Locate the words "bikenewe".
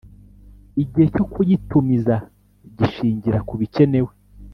3.61-4.11